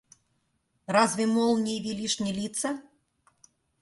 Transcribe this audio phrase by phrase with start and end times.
[0.95, 2.71] Разве молнии велишь не литься?